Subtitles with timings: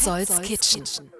[0.00, 1.10] Petzolds Kitchen.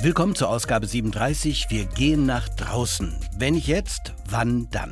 [0.00, 1.66] Willkommen zur Ausgabe 37.
[1.68, 3.14] Wir gehen nach draußen.
[3.36, 4.90] Wenn nicht jetzt, wann dann?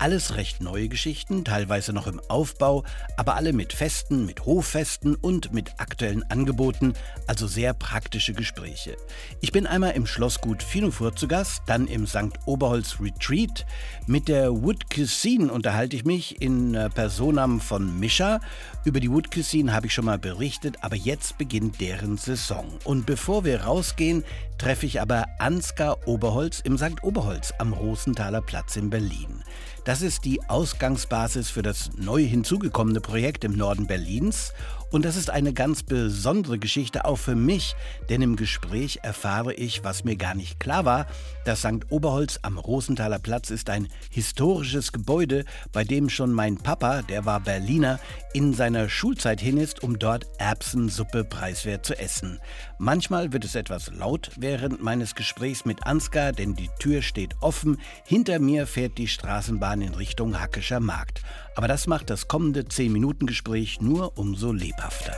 [0.00, 2.84] Alles recht neue Geschichten, teilweise noch im Aufbau,
[3.18, 6.94] aber alle mit Festen, mit Hoffesten und mit aktuellen Angeboten,
[7.26, 8.96] also sehr praktische Gespräche.
[9.42, 12.32] Ich bin einmal im Schlossgut Finofurt zu Gast, dann im St.
[12.46, 13.66] Oberholz Retreat.
[14.06, 18.40] Mit der Wood Cuisine unterhalte ich mich in Personam von Mischa.
[18.86, 22.64] Über die Wood Cuisine habe ich schon mal berichtet, aber jetzt beginnt deren Saison.
[22.84, 24.24] Und bevor wir rausgehen,
[24.60, 27.02] treffe ich aber Ansgar Oberholz im St.
[27.02, 29.42] Oberholz am Rosenthaler Platz in Berlin.
[29.84, 34.52] Das ist die Ausgangsbasis für das neu hinzugekommene Projekt im Norden Berlins.
[34.90, 37.76] Und das ist eine ganz besondere Geschichte auch für mich,
[38.08, 41.06] denn im Gespräch erfahre ich, was mir gar nicht klar war.
[41.44, 41.86] Das St.
[41.90, 47.40] Oberholz am Rosenthaler Platz ist ein historisches Gebäude, bei dem schon mein Papa, der war
[47.40, 48.00] Berliner,
[48.32, 52.40] in seiner Schulzeit hin ist, um dort Erbsensuppe preiswert zu essen.
[52.78, 57.80] Manchmal wird es etwas laut während meines Gesprächs mit Ansgar, denn die Tür steht offen.
[58.04, 61.22] Hinter mir fährt die Straßenbahn in Richtung Hackescher Markt.
[61.54, 65.14] Aber das macht das kommende 10-Minuten-Gespräch nur umso lebhafter.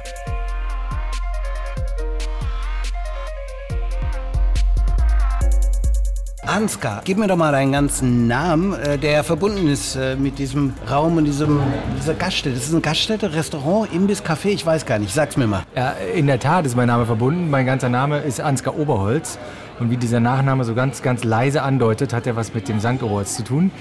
[6.45, 10.75] Ansgar, gib mir doch mal deinen ganzen Namen, äh, der verbunden ist äh, mit diesem
[10.91, 11.61] Raum und diesem,
[11.97, 12.57] dieser Gaststätte.
[12.57, 15.15] Das ist eine Gaststätte, Restaurant, Imbiss, Café, ich weiß gar nicht.
[15.15, 15.63] Sag's mir mal.
[15.77, 17.49] Ja, in der Tat ist mein Name verbunden.
[17.49, 19.39] Mein ganzer Name ist Ansgar Oberholz.
[19.83, 23.03] Und wie dieser Nachname so ganz, ganz leise andeutet, hat er was mit dem St.
[23.03, 23.73] Oberholz zu tun,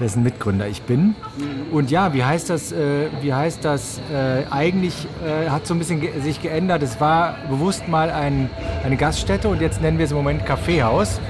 [0.00, 1.14] dessen Mitgründer ich bin.
[1.70, 2.72] Und ja, wie heißt das?
[2.72, 4.00] Äh, wie heißt das?
[4.10, 6.82] Äh, eigentlich äh, hat so ein bisschen ge sich geändert.
[6.82, 8.48] Es war bewusst mal ein,
[8.86, 11.20] eine Gaststätte und jetzt nennen wir es im Moment Kaffeehaus,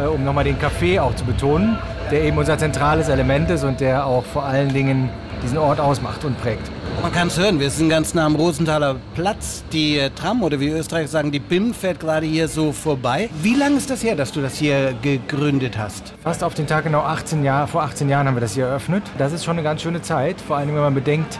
[0.00, 1.76] äh, um nochmal den Kaffee auch zu betonen,
[2.12, 5.10] der eben unser zentrales Element ist und der auch vor allen Dingen
[5.42, 6.70] diesen Ort ausmacht und prägt.
[7.00, 9.64] Man kann es hören, wir sind ganz nah am Rosenthaler Platz.
[9.72, 13.30] Die äh, Tram oder wie Österreich sagen, die BIM fährt gerade hier so vorbei.
[13.40, 16.12] Wie lange ist das her, dass du das hier gegründet hast?
[16.22, 19.02] Fast auf den Tag genau 18 Jahre, vor 18 Jahren haben wir das hier eröffnet.
[19.18, 21.38] Das ist schon eine ganz schöne Zeit, vor allem wenn man bedenkt,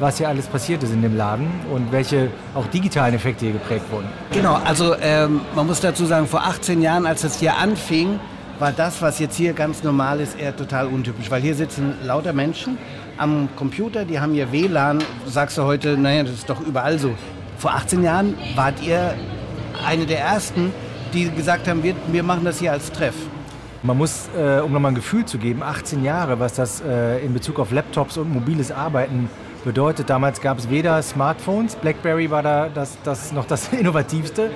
[0.00, 3.84] was hier alles passiert ist in dem Laden und welche auch digitalen Effekte hier geprägt
[3.90, 4.08] wurden.
[4.32, 8.20] Genau, also ähm, man muss dazu sagen, vor 18 Jahren, als es hier anfing,
[8.58, 12.32] war das, was jetzt hier ganz normal ist, eher total untypisch, weil hier sitzen lauter
[12.32, 12.76] Menschen
[13.18, 15.02] am Computer, die haben hier WLAN.
[15.26, 17.14] Sagst du heute, naja, das ist doch überall so.
[17.58, 19.14] Vor 18 Jahren wart ihr
[19.84, 20.72] eine der ersten,
[21.12, 23.14] die gesagt haben, wir, wir machen das hier als Treff.
[23.82, 27.32] Man muss, äh, um nochmal ein Gefühl zu geben, 18 Jahre, was das äh, in
[27.32, 29.30] Bezug auf Laptops und mobiles Arbeiten
[29.64, 30.10] bedeutet.
[30.10, 34.50] Damals gab es weder Smartphones, BlackBerry war da das, das noch das Innovativste.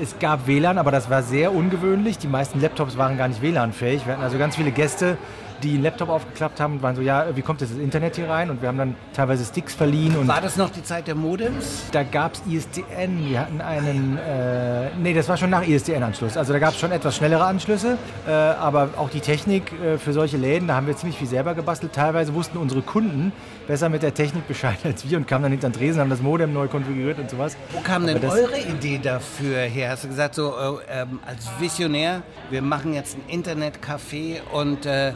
[0.00, 2.18] Es gab WLAN, aber das war sehr ungewöhnlich.
[2.18, 4.06] Die meisten Laptops waren gar nicht WLAN-fähig.
[4.06, 5.18] Wir hatten also ganz viele Gäste,
[5.62, 8.28] die einen Laptop aufgeklappt haben und waren so, ja, wie kommt jetzt das Internet hier
[8.28, 8.50] rein?
[8.50, 10.16] Und wir haben dann teilweise Sticks verliehen.
[10.16, 11.86] Und War das noch die Zeit der Modems?
[11.92, 13.28] da gab es ISDN.
[13.28, 16.36] Wir hatten einen, äh, nee, das war schon nach ISDN-Anschluss.
[16.36, 20.12] Also da gab es schon etwas schnellere Anschlüsse, äh, aber auch die Technik äh, für
[20.12, 21.92] solche Läden, da haben wir ziemlich viel selber gebastelt.
[21.92, 23.32] Teilweise wussten unsere Kunden
[23.66, 26.22] besser mit der Technik Bescheid als wir und kamen dann hinter den Tresen, haben das
[26.22, 27.56] Modem neu konfiguriert und sowas.
[27.72, 29.90] Wo kam denn das- eure Idee dafür her?
[29.90, 30.52] Hast du gesagt, so
[30.88, 35.12] äh, ähm, als Visionär, wir machen jetzt ein Internetcafé und äh,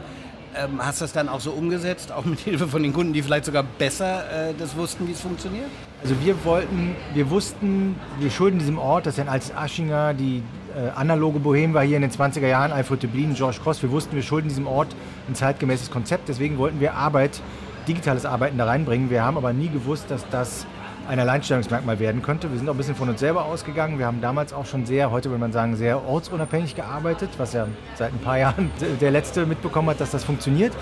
[0.55, 3.45] ähm, hast das dann auch so umgesetzt, auch mit Hilfe von den Kunden, die vielleicht
[3.45, 5.69] sogar besser äh, das wussten, wie es funktioniert?
[6.01, 10.43] Also wir wollten, wir wussten, wir schulden diesem Ort, das ist ein altes Aschinger, die
[10.75, 14.15] äh, analoge Bohem war hier in den 20er Jahren, Alfred Dublin, George Cross, wir wussten,
[14.15, 14.95] wir schulden diesem Ort
[15.27, 17.41] ein zeitgemäßes Konzept, deswegen wollten wir Arbeit,
[17.87, 19.09] digitales Arbeiten da reinbringen.
[19.09, 20.65] Wir haben aber nie gewusst, dass das
[21.07, 22.51] ein Alleinstellungsmerkmal werden könnte.
[22.51, 23.99] Wir sind auch ein bisschen von uns selber ausgegangen.
[23.99, 27.67] Wir haben damals auch schon sehr, heute würde man sagen, sehr ortsunabhängig gearbeitet, was ja
[27.95, 28.71] seit ein paar Jahren
[29.01, 30.73] der Letzte mitbekommen hat, dass das funktioniert.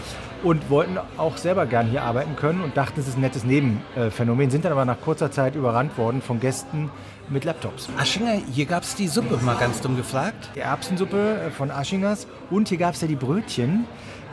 [0.44, 4.50] Und wollten auch selber gern hier arbeiten können und dachten, es ist ein nettes Nebenphänomen,
[4.50, 6.90] sind dann aber nach kurzer Zeit überrannt worden von Gästen
[7.30, 7.90] mit Laptops.
[7.98, 10.50] Aschinger, hier gab es die Suppe, mal ganz dumm gefragt.
[10.56, 13.86] Die Erbsensuppe äh, von Aschingers und hier gab es ja die Brötchen.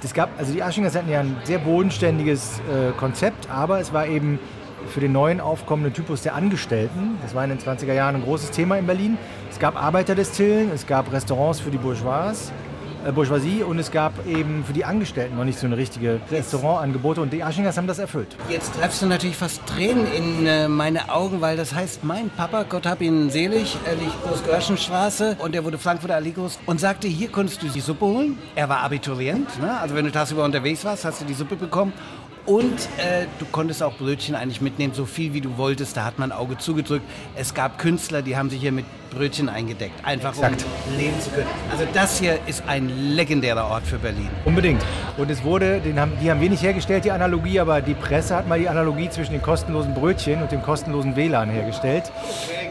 [0.03, 4.07] Das gab, also die Aschingers hatten ja ein sehr bodenständiges äh, Konzept, aber es war
[4.07, 4.39] eben
[4.87, 7.19] für den neuen aufkommenden Typus der Angestellten.
[7.23, 9.19] Das war in den 20er Jahren ein großes Thema in Berlin.
[9.51, 12.53] Es gab Arbeiterdestillen, es gab Restaurants für die Bourgeois,
[13.07, 17.21] äh, Bourgeoisie und es gab eben für die Angestellten noch nicht so eine richtige Restaurantangebote
[17.21, 18.37] und die Aschingers haben das erfüllt.
[18.49, 22.65] Jetzt treibst du natürlich fast Tränen in äh, meine Augen, weil das heißt, mein Papa,
[22.69, 27.09] Gott hab ihn selig, er liegt Großgörschenstraße und er wurde Frankfurter Allee groß und sagte,
[27.09, 28.39] hier konntest du die Suppe holen.
[28.57, 29.79] Er war Abiturient, ne?
[29.81, 31.93] also wenn du tagsüber unterwegs warst, hast du die Suppe bekommen.
[32.49, 35.99] Und äh, du konntest auch Brötchen eigentlich mitnehmen, so viel wie du wolltest.
[35.99, 37.05] Da hat man ein Auge zugedrückt.
[37.37, 40.65] Es gab Künstler, die haben sich hier mit Brötchen eingedeckt, einfach Exakt.
[40.87, 41.47] um leben zu können.
[41.71, 44.31] Also das hier ist ein legendärer Ort für Berlin.
[44.47, 44.83] Unbedingt.
[45.19, 48.59] Und es wurde, haben, die haben wenig hergestellt, die Analogie, aber die Presse hat mal
[48.59, 52.05] die Analogie zwischen den kostenlosen Brötchen und dem kostenlosen WLAN hergestellt.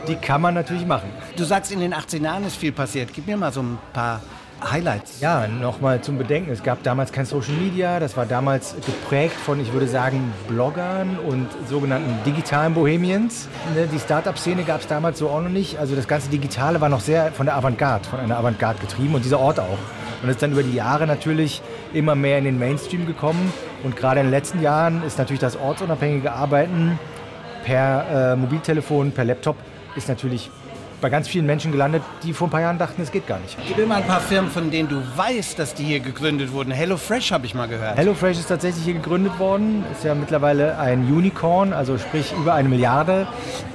[0.08, 1.12] Die kann man natürlich machen.
[1.36, 3.10] Du sagst, in den 18 Jahren ist viel passiert.
[3.14, 4.22] Gib mir mal so ein paar
[4.64, 5.22] Highlights?
[5.22, 6.52] Ja, nochmal zum Bedenken.
[6.52, 8.00] Es gab damals kein Social Media.
[8.00, 13.48] Das war damals geprägt von, ich würde sagen, Bloggern und sogenannten digitalen Bohemians.
[13.76, 15.78] Ne, die Startup-Szene gab es damals so auch noch nicht.
[15.78, 19.24] Also das ganze Digitale war noch sehr von der Avantgarde, von einer Avantgarde getrieben und
[19.24, 19.78] dieser Ort auch.
[20.24, 21.62] Und ist dann über die Jahre natürlich
[21.94, 23.54] immer mehr in den Mainstream gekommen.
[23.84, 26.98] Und gerade in den letzten Jahren ist natürlich das ortsunabhängige Arbeiten
[27.64, 29.58] per äh, Mobiltelefon, per Laptop
[29.98, 30.50] ist natürlich
[31.02, 33.58] bei ganz vielen Menschen gelandet, die vor ein paar Jahren dachten, es geht gar nicht.
[33.68, 36.72] Gib mir mal ein paar Firmen, von denen du weißt, dass die hier gegründet wurden.
[36.72, 37.98] HelloFresh habe ich mal gehört.
[37.98, 39.84] HelloFresh ist tatsächlich hier gegründet worden.
[39.92, 43.28] Ist ja mittlerweile ein Unicorn, also sprich über eine Milliarde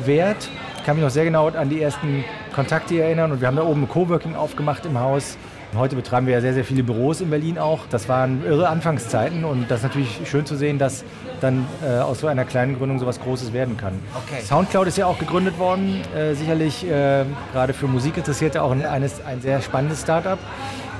[0.04, 0.48] wert.
[0.76, 3.62] Ich kann mich noch sehr genau an die ersten Kontakte erinnern und wir haben da
[3.62, 5.36] oben ein Coworking aufgemacht im Haus.
[5.74, 7.86] Heute betreiben wir ja sehr, sehr viele Büros in Berlin auch.
[7.88, 11.02] Das waren irre Anfangszeiten und das ist natürlich schön zu sehen, dass
[11.40, 13.94] dann äh, aus so einer kleinen Gründung so was Großes werden kann.
[14.26, 14.42] Okay.
[14.42, 17.24] Soundcloud ist ja auch gegründet worden, äh, sicherlich äh,
[17.54, 20.38] gerade für Musikinteressierte auch ein, eines, ein sehr spannendes Startup.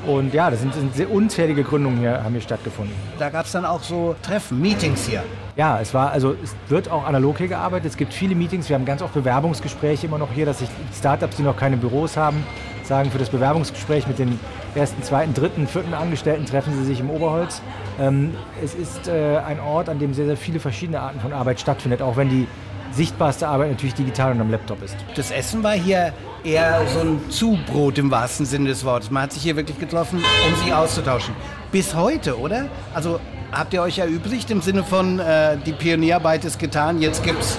[0.07, 2.95] Und ja, das sind, sind sehr unzählige Gründungen hier, haben hier stattgefunden.
[3.19, 5.23] Da gab es dann auch so Treffen, Meetings hier.
[5.55, 7.91] Ja, es war, also es wird auch analog hier gearbeitet.
[7.91, 8.71] Es gibt viele Meetings.
[8.71, 10.69] Wir haben ganz oft Bewerbungsgespräche immer noch hier, dass sich
[10.99, 12.43] Startups, die noch keine Büros haben,
[12.87, 14.39] sagen, für das Bewerbungsgespräch mit den
[14.75, 17.61] ersten, zweiten, dritten, vierten Angestellten treffen sie sich im Oberholz.
[18.01, 21.61] Ähm, es ist äh, ein Ort, an dem sehr, sehr viele verschiedene Arten von Arbeit
[21.61, 22.47] stattfindet, auch wenn die
[22.93, 24.97] sichtbarste Arbeit natürlich digital und am Laptop ist.
[25.15, 26.13] Das Essen war hier
[26.45, 29.11] eher so ein Zubrot im wahrsten Sinne des Wortes.
[29.11, 31.35] Man hat sich hier wirklich getroffen, um sich auszutauschen.
[31.71, 32.67] Bis heute, oder?
[32.93, 33.19] Also
[33.51, 37.59] habt ihr euch erübrigt im Sinne von, äh, die Pionierarbeit ist getan, jetzt gibt es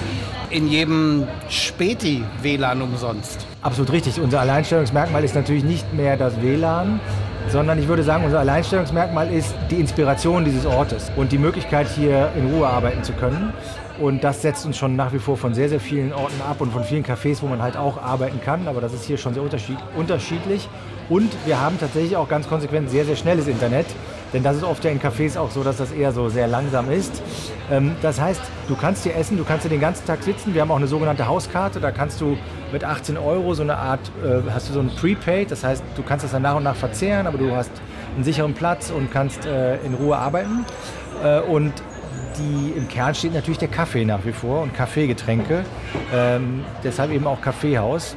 [0.54, 3.44] in jedem Späti WLAN umsonst.
[3.62, 4.20] Absolut richtig.
[4.20, 7.00] Unser Alleinstellungsmerkmal ist natürlich nicht mehr das WLAN,
[7.48, 12.30] sondern ich würde sagen, unser Alleinstellungsmerkmal ist die Inspiration dieses Ortes und die Möglichkeit, hier
[12.36, 13.52] in Ruhe arbeiten zu können.
[13.98, 16.72] Und das setzt uns schon nach wie vor von sehr, sehr vielen Orten ab und
[16.72, 18.68] von vielen Cafés, wo man halt auch arbeiten kann.
[18.68, 19.42] Aber das ist hier schon sehr
[19.96, 20.68] unterschiedlich.
[21.08, 23.86] Und wir haben tatsächlich auch ganz konsequent sehr, sehr schnelles Internet.
[24.34, 26.90] Denn das ist oft ja in Cafés auch so, dass das eher so sehr langsam
[26.90, 27.22] ist.
[27.70, 30.52] Ähm, das heißt, du kannst hier essen, du kannst hier den ganzen Tag sitzen.
[30.54, 31.80] Wir haben auch eine sogenannte Hauskarte.
[31.80, 32.36] Da kannst du
[32.72, 35.52] mit 18 Euro so eine Art, äh, hast du so ein Prepaid.
[35.52, 37.70] Das heißt, du kannst das dann nach und nach verzehren, aber du hast
[38.16, 40.66] einen sicheren Platz und kannst äh, in Ruhe arbeiten.
[41.22, 41.72] Äh, und
[42.38, 45.64] die, im Kern steht natürlich der Kaffee nach wie vor und Kaffeegetränke.
[46.12, 48.16] Ähm, deshalb eben auch Kaffeehaus.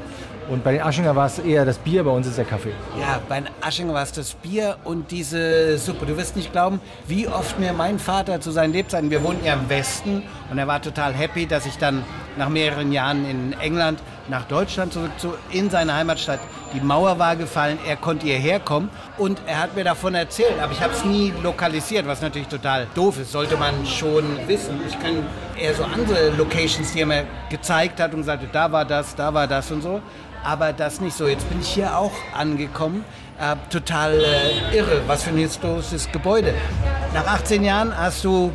[0.49, 2.71] Und bei den Aschinger war es eher das Bier, bei uns ist der Kaffee.
[2.99, 6.05] Ja, bei den Aschinger war es das Bier und diese Suppe.
[6.05, 9.53] Du wirst nicht glauben, wie oft mir mein Vater zu seinen Lebzeiten, wir wohnten ja
[9.53, 12.05] im Westen und er war total happy, dass ich dann
[12.38, 14.00] nach mehreren Jahren in England
[14.30, 16.39] nach Deutschland zurück zu, in seine Heimatstadt.
[16.74, 20.74] Die Mauer war gefallen, er konnte hierher kommen und er hat mir davon erzählt, aber
[20.74, 24.80] ich habe es nie lokalisiert, was natürlich total doof ist, sollte man schon wissen.
[24.88, 25.24] Ich kenne
[25.57, 29.34] eher so andere Locations, die er mir gezeigt hat und gesagt, da war das, da
[29.34, 30.01] war das und so
[30.48, 31.28] aber das nicht so.
[31.28, 33.04] Jetzt bin ich hier auch angekommen.
[33.39, 36.54] Äh, total äh, irre, was für ein historisches Gebäude.
[37.13, 38.51] Nach 18 Jahren hast du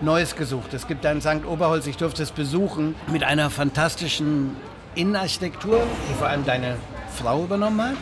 [0.00, 0.74] Neues gesucht.
[0.74, 1.46] Es gibt ein St.
[1.46, 4.56] Oberholz, ich durfte es besuchen, mit einer fantastischen
[4.94, 6.76] Innenarchitektur, die vor allem deine
[7.14, 7.96] Frau übernommen hat.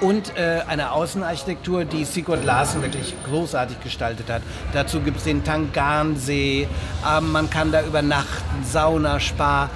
[0.00, 4.40] Und äh, eine Außenarchitektur, die Sigurd Larsen wirklich großartig gestaltet hat.
[4.72, 6.66] Dazu gibt es den Tangansee,
[7.06, 9.68] ähm, man kann da übernachten, Sauna, Spa.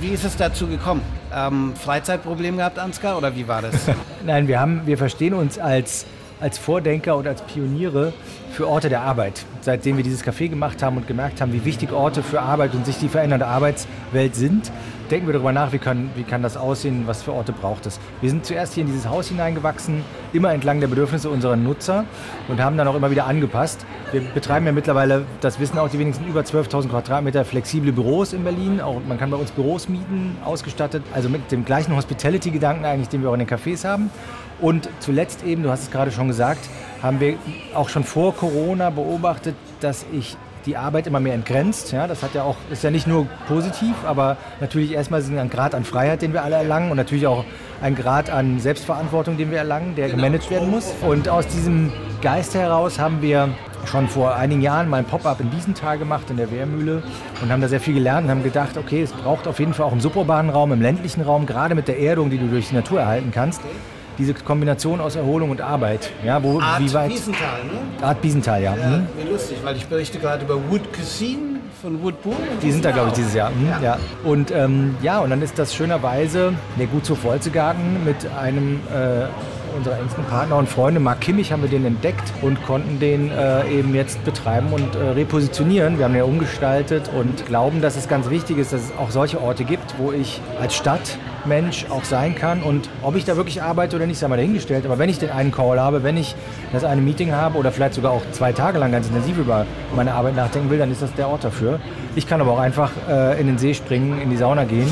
[0.00, 1.02] Wie ist es dazu gekommen?
[1.34, 3.74] ähm, Freizeitproblem gehabt, Ansgar, oder wie war das?
[4.24, 6.06] Nein, wir, haben, wir verstehen uns als,
[6.40, 8.12] als Vordenker und als Pioniere
[8.54, 9.44] für Orte der Arbeit.
[9.60, 12.86] Seitdem wir dieses Café gemacht haben und gemerkt haben, wie wichtig Orte für Arbeit und
[12.86, 14.70] sich die verändernde Arbeitswelt sind,
[15.10, 17.98] denken wir darüber nach, wie kann, wie kann das aussehen, was für Orte braucht es.
[18.20, 22.04] Wir sind zuerst hier in dieses Haus hineingewachsen, immer entlang der Bedürfnisse unserer Nutzer
[22.48, 23.84] und haben dann auch immer wieder angepasst.
[24.12, 28.44] Wir betreiben ja mittlerweile, das wissen auch die wenigsten, über 12.000 Quadratmeter flexible Büros in
[28.44, 28.80] Berlin.
[28.80, 33.22] Auch, man kann bei uns Büros mieten, ausgestattet, also mit dem gleichen Hospitality-Gedanken eigentlich, den
[33.22, 34.10] wir auch in den Cafés haben.
[34.60, 36.68] Und zuletzt eben, du hast es gerade schon gesagt,
[37.04, 37.36] haben wir
[37.74, 41.92] auch schon vor Corona beobachtet, dass ich die Arbeit immer mehr entgrenzt.
[41.92, 45.50] Ja, das hat ja auch, ist ja nicht nur positiv, aber natürlich erstmal ist ein
[45.50, 47.44] Grad an Freiheit, den wir alle erlangen und natürlich auch
[47.82, 50.22] ein Grad an Selbstverantwortung, den wir erlangen, der genau.
[50.22, 50.94] gemanagt werden muss.
[51.06, 51.92] Und aus diesem
[52.22, 53.50] Geist heraus haben wir
[53.84, 57.02] schon vor einigen Jahren mal ein Pop-up in Wiesenthal gemacht, in der Wehrmühle
[57.42, 59.84] und haben da sehr viel gelernt und haben gedacht, okay, es braucht auf jeden Fall
[59.84, 62.76] auch im suburbanen Raum, im ländlichen Raum, gerade mit der Erdung, die du durch die
[62.76, 63.60] Natur erhalten kannst,
[64.18, 66.10] diese Kombination aus Erholung und Arbeit.
[66.24, 68.04] Ja, wo, Art wie weit, Wiesenthal, ne?
[68.06, 68.76] Art Biesenthal, ja.
[68.76, 69.06] Ja, Mhm.
[69.18, 72.34] wie lustig, weil ich berichte gerade über Wood Cuisine von Wood Boom.
[72.62, 73.50] Die sind da, glaube ich, dieses Jahr.
[73.50, 73.80] Mhm, Ja.
[73.82, 73.98] ja.
[74.24, 79.26] Und ähm, ja, und dann ist das schönerweise der Gutshof Wolzegarten mit einem äh,
[79.74, 83.68] unserer engsten Partner und Freunde, Marc Kimmich, haben wir den entdeckt und konnten den äh,
[83.68, 85.98] eben jetzt betreiben und äh, repositionieren.
[85.98, 89.40] Wir haben ja umgestaltet und glauben, dass es ganz wichtig ist, dass es auch solche
[89.40, 92.62] Orte gibt, wo ich als Stadtmensch auch sein kann.
[92.62, 94.86] Und ob ich da wirklich arbeite oder nicht, sei mal dahingestellt.
[94.86, 96.34] Aber wenn ich den einen Call habe, wenn ich
[96.72, 100.14] das eine Meeting habe oder vielleicht sogar auch zwei Tage lang ganz intensiv über meine
[100.14, 101.80] Arbeit nachdenken will, dann ist das der Ort dafür.
[102.14, 104.90] Ich kann aber auch einfach äh, in den See springen, in die Sauna gehen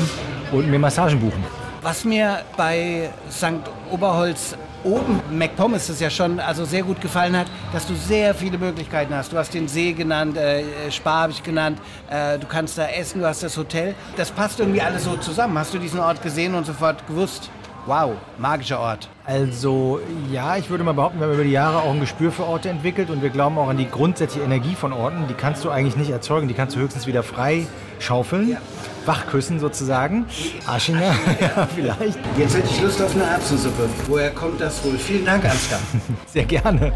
[0.51, 1.43] und mir Massagen buchen.
[1.81, 3.59] Was mir bei St.
[3.91, 8.57] Oberholz oben, McPommes ist ja schon also sehr gut gefallen hat, dass du sehr viele
[8.57, 9.31] Möglichkeiten hast.
[9.31, 13.21] Du hast den See genannt, äh, Spar habe ich genannt, äh, du kannst da essen,
[13.21, 13.95] du hast das Hotel.
[14.17, 15.57] Das passt irgendwie alles so zusammen.
[15.57, 17.49] Hast du diesen Ort gesehen und sofort gewusst,
[17.85, 19.09] wow, magischer Ort.
[19.25, 19.99] Also
[20.31, 22.69] ja, ich würde mal behaupten, wir haben über die Jahre auch ein Gespür für Orte
[22.69, 25.27] entwickelt und wir glauben auch an die grundsätzliche Energie von Orten.
[25.27, 27.65] Die kannst du eigentlich nicht erzeugen, die kannst du höchstens wieder frei
[27.99, 28.57] schaufeln,
[29.05, 30.25] wachküssen sozusagen.
[30.67, 32.19] Aschinger, ja, vielleicht.
[32.37, 33.89] Jetzt hätte ich Lust auf eine Erbsensuppe.
[34.07, 34.97] Woher kommt das wohl?
[34.97, 35.79] Vielen Dank, Ansgar.
[36.25, 36.91] Sehr gerne.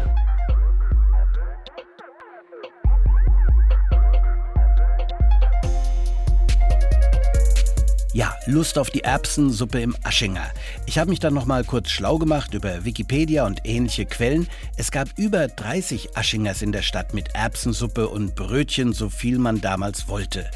[8.14, 10.50] Ja, Lust auf die Erbsensuppe im Aschinger.
[10.86, 14.48] Ich habe mich dann noch mal kurz schlau gemacht über Wikipedia und ähnliche Quellen.
[14.78, 19.60] Es gab über 30 Aschingers in der Stadt mit Erbsensuppe und Brötchen, so viel man
[19.60, 20.50] damals wollte.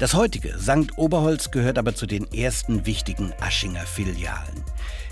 [0.00, 0.96] Das heutige St.
[0.96, 4.64] Oberholz gehört aber zu den ersten wichtigen Aschinger Filialen.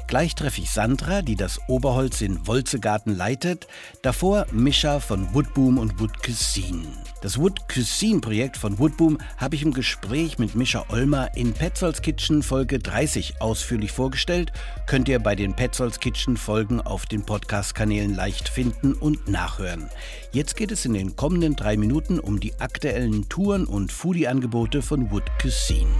[0.06, 3.66] Gleich treffe ich Sandra, die das Oberholz in Wolzegarten leitet.
[4.02, 6.86] Davor Mischa von Woodboom und Wood Cuisine.
[7.22, 12.02] Das Wood Cuisine Projekt von Woodboom habe ich im Gespräch mit Mischa Olmer in Petzolds
[12.02, 14.52] Kitchen Folge 30 ausführlich vorgestellt.
[14.86, 19.90] Könnt ihr bei den Petzolds Kitchen Folgen auf den Podcast-Kanälen leicht finden und nachhören.
[20.30, 25.10] Jetzt geht es in den kommenden drei Minuten um die aktuellen Touren und Foodie-Angebote von
[25.10, 25.90] Wood Cuisine.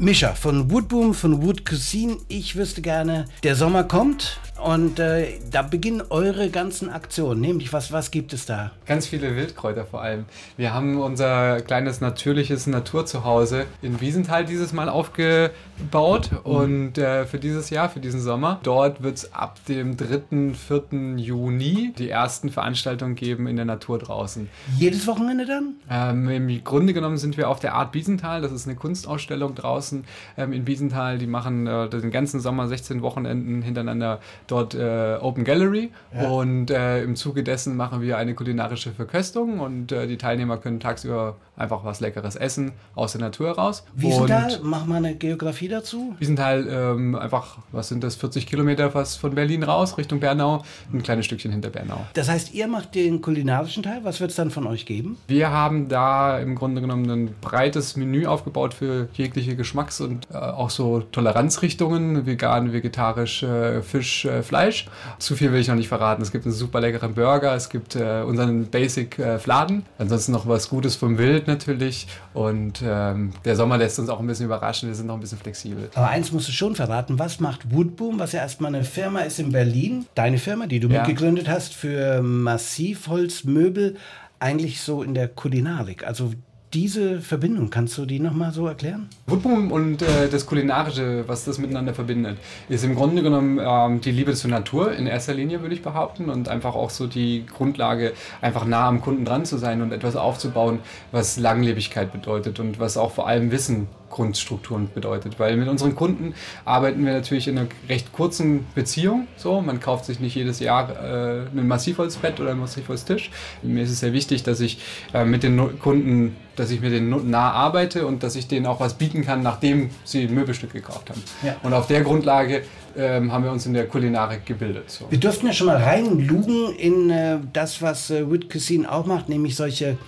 [0.00, 2.18] Mischa von Woodboom, von Wood Cuisine.
[2.28, 7.40] Ich wüsste gerne, der Sommer kommt und äh, da beginnen eure ganzen Aktionen.
[7.40, 8.72] Nämlich, was, was gibt es da?
[8.86, 10.24] Ganz viele Wildkräuter vor allem.
[10.56, 17.70] Wir haben unser kleines natürliches Naturzuhause in Wiesenthal dieses Mal aufgebaut und äh, für dieses
[17.70, 18.60] Jahr, für diesen Sommer.
[18.62, 21.16] Dort wird es ab dem 3., 4.
[21.16, 24.48] Juni die ersten Veranstaltungen geben in der Natur draußen.
[24.76, 25.74] Jedes Wochenende dann?
[25.90, 28.40] Ähm, Im Grunde genommen sind wir auf der Art Wiesenthal.
[28.40, 30.04] Das ist eine Kunstausstellung draußen
[30.36, 31.18] ähm, in Wiesenthal.
[31.18, 35.90] Die machen äh, den ganzen Sommer 16 Wochenenden hintereinander dort äh, Open Gallery.
[36.12, 40.80] Und äh, im Zuge dessen machen wir eine kulinarische Verköstung und äh, die Teilnehmer können
[40.80, 43.84] tagsüber einfach was Leckeres essen aus der Natur heraus.
[43.94, 46.14] Wiesenthal, mach mal eine Geografie dazu.
[46.18, 51.02] Wiesenthal, ähm, einfach, was sind das, 40 Kilometer was von Berlin raus, Richtung Bernau, ein
[51.02, 52.06] kleines Stückchen hinter Bernau.
[52.14, 54.00] Das heißt, ihr macht den kulinarischen Teil.
[54.04, 55.18] Was wird es dann von euch geben?
[55.26, 60.36] Wir haben da im Grunde genommen ein breites Menü aufgebaut für jegliche Geschmacks- und äh,
[60.36, 64.86] auch so Toleranzrichtungen, vegan, vegetarisch, äh, Fisch, äh, Fleisch.
[65.18, 66.22] Zu viel will ich noch nicht verraten.
[66.22, 70.46] Es gibt einen super leckeren Burger, es gibt äh, unseren Basic äh, Fladen, ansonsten noch
[70.48, 74.88] was Gutes vom Wild natürlich und ähm, der Sommer lässt uns auch ein bisschen überraschen,
[74.88, 75.90] wir sind noch ein bisschen flexibel.
[75.94, 77.18] Aber eins musst du schon verraten.
[77.18, 80.06] Was macht Woodboom, was ja erstmal eine Firma ist in Berlin?
[80.14, 81.00] Deine Firma, die du Ja.
[81.00, 83.96] mitgegründet hast für Massivholzmöbel,
[84.40, 86.06] eigentlich so in der Kulinarik.
[86.06, 86.32] Also
[86.74, 89.08] diese Verbindung, kannst du die nochmal so erklären?
[89.26, 94.10] Woodboom und äh, das Kulinarische, was das miteinander verbindet, ist im Grunde genommen ähm, die
[94.10, 98.12] Liebe zur Natur in erster Linie, würde ich behaupten, und einfach auch so die Grundlage,
[98.42, 102.96] einfach nah am Kunden dran zu sein und etwas aufzubauen, was Langlebigkeit bedeutet und was
[102.96, 105.38] auch vor allem Wissen Grundstrukturen bedeutet.
[105.38, 106.34] Weil mit unseren Kunden
[106.64, 109.26] arbeiten wir natürlich in einer recht kurzen Beziehung.
[109.36, 113.30] So, man kauft sich nicht jedes Jahr äh, ein Massivholzbett oder einen Massivholztisch.
[113.62, 114.80] Mir ist es sehr wichtig, dass ich
[115.14, 118.80] äh, mit den Kunden, dass ich mit denen nah arbeite und dass ich denen auch
[118.80, 121.22] was bieten kann, nachdem sie ein Möbelstück gekauft haben.
[121.42, 121.56] Ja.
[121.62, 122.62] Und auf der Grundlage
[122.96, 124.90] ähm, haben wir uns in der Kulinarik gebildet.
[124.90, 125.06] So.
[125.10, 129.28] Wir durften ja schon mal reinlugen in äh, das, was äh, Wood Cuisine auch macht,
[129.28, 129.98] nämlich solche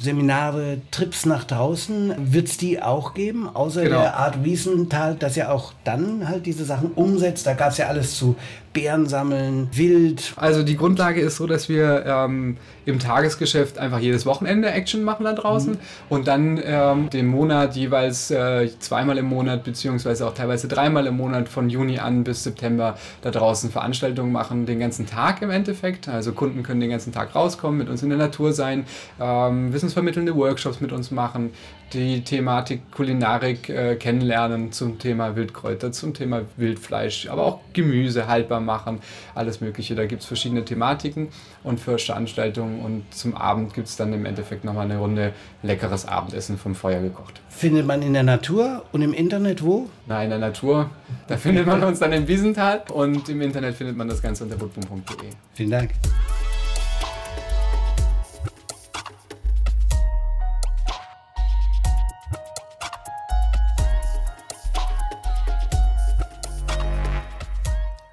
[0.00, 2.14] Seminare, Trips nach draußen.
[2.18, 4.00] Wird es die auch geben, außer Genau.
[4.00, 7.46] der Art Wiesenthal, dass ihr auch dann halt diese Sachen umsetzt?
[7.46, 8.36] Da gab es ja alles zu
[8.72, 10.32] Beeren sammeln, Wild.
[10.36, 15.24] Also die Grundlage ist so, dass wir ähm, im Tagesgeschäft einfach jedes Wochenende Action machen
[15.24, 15.76] da draußen
[16.08, 21.16] und dann ähm, den Monat jeweils äh, zweimal im Monat beziehungsweise auch teilweise dreimal im
[21.16, 26.08] Monat von Juni an bis September da draußen Veranstaltungen machen, den ganzen Tag im Endeffekt.
[26.08, 28.84] Also Kunden können den ganzen Tag rauskommen, mit uns in der Natur sein,
[29.20, 31.50] ähm, wissensvermittelnde Workshops mit uns machen,
[31.92, 38.60] die Thematik Kulinarik äh, kennenlernen zum Thema Wildkräuter, zum Thema Wildfleisch, aber auch Gemüse haltbar
[38.60, 39.00] machen,
[39.34, 39.94] alles Mögliche.
[39.94, 41.28] Da gibt es verschiedene Thematiken
[41.64, 45.32] und für Veranstaltungen und zum Abend gibt es dann im Endeffekt nochmal eine Runde
[45.62, 47.40] leckeres Abendessen vom Feuer gekocht.
[47.48, 49.88] Findet man in der Natur und im Internet wo?
[50.06, 50.90] Na, in der Natur.
[51.26, 54.60] Da findet man uns dann im Wiesental und im Internet findet man das Ganze unter
[54.60, 55.30] woodboom.de.
[55.54, 55.90] Vielen Dank.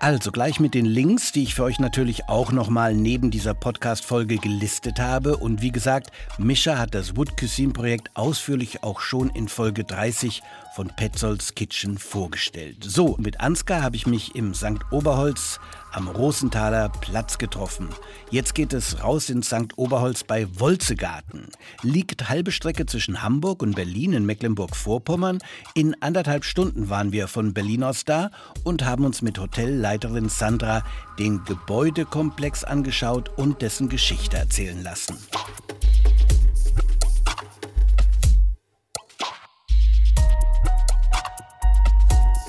[0.08, 4.38] Also gleich mit den Links, die ich für euch natürlich auch nochmal neben dieser Podcast-Folge
[4.38, 5.36] gelistet habe.
[5.36, 10.44] Und wie gesagt, Mischa hat das Wood Cuisine Projekt ausführlich auch schon in Folge 30
[10.78, 12.86] von Petzolds Kitchen vorgestellt.
[12.86, 14.80] So, mit Ansgar habe ich mich im St.
[14.92, 15.60] Oberholz
[15.92, 17.90] am Rosenthaler Platz getroffen.
[18.30, 19.78] Jetzt geht es raus in St.
[19.78, 21.48] Oberholz bei Wolzegarten.
[21.82, 25.40] Liegt halbe Strecke zwischen Hamburg und Berlin in Mecklenburg-Vorpommern.
[25.74, 28.30] In anderthalb Stunden waren wir von Berlin aus da
[28.64, 29.40] und haben uns mit
[29.98, 30.84] Hotelleiterin Sandra
[31.18, 35.18] den Gebäudekomplex angeschaut und dessen Geschichte erzählen lassen.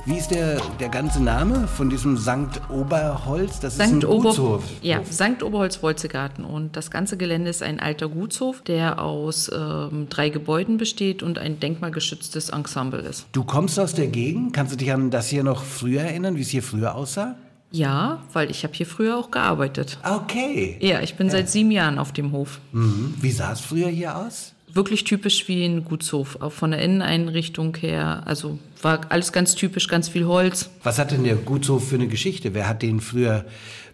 [0.09, 3.61] Wie ist der, der ganze Name von diesem Sankt Oberholz?
[3.61, 4.65] Das Sankt ist ein Ober Gutshof.
[4.81, 6.47] Ja, Sankt Oberholz Wolzegarten.
[6.47, 11.39] Und das ganze Gelände ist ein alter Gutshof, der aus ähm, drei Gebäuden besteht und
[11.39, 13.27] ein denkmalgeschütztes Ensemble ist.
[13.33, 14.55] Du kommst aus der Gegend.
[14.55, 17.37] Kannst du dich an das hier noch früher erinnern, wie es hier früher aussah?
[17.71, 19.99] Ja, weil ich habe hier früher auch gearbeitet.
[20.03, 20.79] Okay.
[20.81, 21.33] Ja, ich bin ja.
[21.33, 22.61] seit sieben Jahren auf dem Hof.
[22.73, 23.13] Mhm.
[23.21, 24.55] Wie sah es früher hier aus?
[24.73, 28.23] Wirklich typisch wie ein Gutshof, auch von der Inneneinrichtung her.
[28.27, 30.71] Also war alles ganz typisch, ganz viel Holz.
[30.83, 32.55] Was hat denn der Gutshof für eine Geschichte?
[32.55, 33.45] Wer hat den früher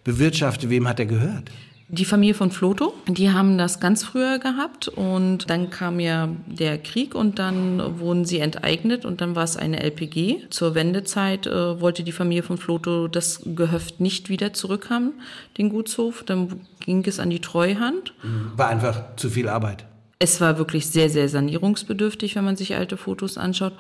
[0.05, 0.71] bewirtschaftet?
[0.71, 1.51] Wem hat er gehört?
[1.89, 6.79] Die Familie von Floto, die haben das ganz früher gehabt und dann kam ja der
[6.79, 10.49] Krieg und dann wurden sie enteignet und dann war es eine LPG.
[10.49, 15.13] Zur Wendezeit äh, wollte die Familie von Floto das Gehöft nicht wieder zurückhaben,
[15.59, 16.25] den Gutshof.
[16.25, 18.15] Dann ging es an die Treuhand.
[18.57, 19.85] War einfach zu viel Arbeit.
[20.19, 23.75] Es war wirklich sehr, sehr sanierungsbedürftig, wenn man sich alte Fotos anschaut.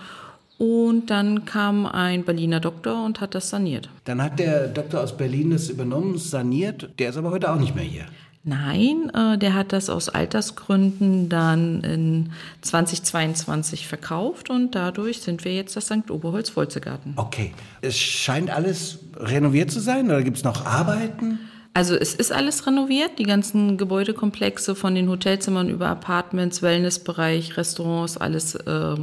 [0.58, 3.88] Und dann kam ein Berliner Doktor und hat das saniert.
[4.04, 6.90] Dann hat der Doktor aus Berlin das übernommen, saniert.
[6.98, 8.06] Der ist aber heute auch nicht mehr hier.
[8.46, 15.54] Nein, äh, der hat das aus Altersgründen dann in 2022 verkauft und dadurch sind wir
[15.54, 16.10] jetzt das St.
[16.10, 17.14] Oberholz Wolzegarten.
[17.16, 21.38] Okay, es scheint alles renoviert zu sein oder gibt es noch Arbeiten?
[21.76, 28.16] Also es ist alles renoviert, die ganzen Gebäudekomplexe von den Hotelzimmern über Apartments, Wellnessbereich, Restaurants,
[28.16, 28.94] alles äh,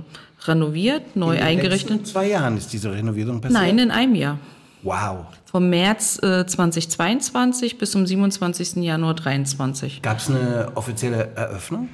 [0.43, 1.91] renoviert, neu in eingerichtet.
[1.91, 3.61] In zwei Jahren ist diese Renovierung passiert?
[3.61, 4.39] Nein, in einem Jahr.
[4.83, 5.25] Wow.
[5.45, 8.77] Vom März äh, 2022 bis zum 27.
[8.77, 10.01] Januar 2023.
[10.01, 11.89] Gab es eine offizielle Eröffnung?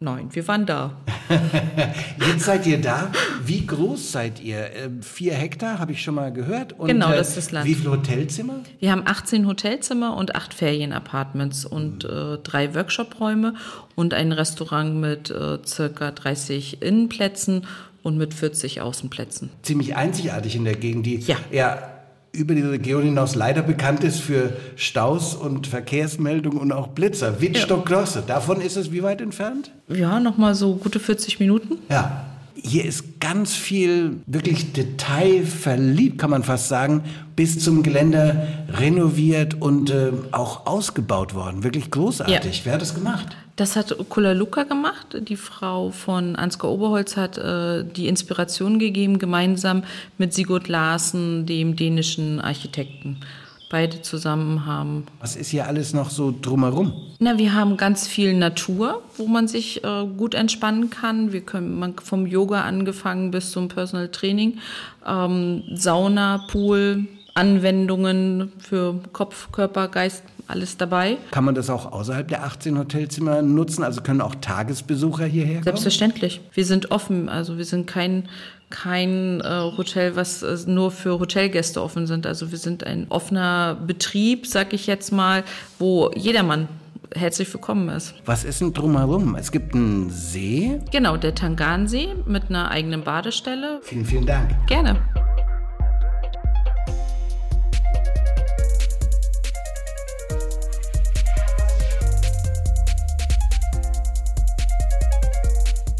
[0.00, 0.92] Nein, wir waren da.
[2.24, 3.10] Jetzt seid ihr da.
[3.44, 4.70] Wie groß seid ihr?
[4.76, 6.78] Ähm, vier Hektar, habe ich schon mal gehört.
[6.78, 7.66] Und genau, das ist das Land.
[7.66, 8.60] Wie viele Hotelzimmer?
[8.78, 13.54] Wir haben 18 Hotelzimmer und acht Ferienapartments und äh, drei Workshopräume
[13.96, 17.66] und ein Restaurant mit äh, circa 30 Innenplätzen
[18.04, 19.50] und mit 40 Außenplätzen.
[19.62, 21.36] Ziemlich einzigartig in der Gegend, die ja.
[21.50, 21.97] eher
[22.38, 27.40] über die Region hinaus leider bekannt ist für Staus und Verkehrsmeldungen und auch Blitzer.
[27.40, 29.72] Wittstock-Grosse, davon ist es wie weit entfernt?
[29.88, 31.78] Ja, nochmal so gute 40 Minuten.
[31.88, 32.27] Ja.
[32.60, 37.04] Hier ist ganz viel wirklich detailverliebt, kann man fast sagen,
[37.36, 41.62] bis zum Geländer renoviert und äh, auch ausgebaut worden.
[41.62, 42.58] Wirklich großartig.
[42.58, 42.64] Ja.
[42.64, 43.36] Wer hat das gemacht?
[43.54, 45.18] Das hat Kula Luka gemacht.
[45.20, 49.82] Die Frau von Ansgar Oberholz hat äh, die Inspiration gegeben, gemeinsam
[50.16, 53.18] mit Sigurd Larsen, dem dänischen Architekten.
[53.70, 55.06] Beide zusammen haben.
[55.20, 56.92] Was ist hier alles noch so drumherum?
[57.18, 61.32] Na, wir haben ganz viel Natur, wo man sich äh, gut entspannen kann.
[61.32, 64.58] Wir können man, vom Yoga angefangen bis zum Personal Training,
[65.06, 71.18] ähm, Sauna, Pool, Anwendungen für Kopf, Körper, Geist, alles dabei.
[71.30, 73.84] Kann man das auch außerhalb der 18 Hotelzimmer nutzen?
[73.84, 75.64] Also können auch Tagesbesucher hierher kommen?
[75.64, 76.40] Selbstverständlich.
[76.52, 77.28] Wir sind offen.
[77.28, 78.28] Also wir sind kein,
[78.70, 82.26] kein äh, Hotel, was äh, nur für Hotelgäste offen sind.
[82.26, 85.44] Also wir sind ein offener Betrieb, sag ich jetzt mal,
[85.78, 86.68] wo jedermann
[87.14, 88.14] herzlich willkommen ist.
[88.26, 89.34] Was ist denn drumherum?
[89.34, 90.80] Es gibt einen See?
[90.92, 93.80] Genau, der Tangansee mit einer eigenen Badestelle.
[93.82, 94.50] Vielen, vielen Dank.
[94.66, 94.96] Gerne.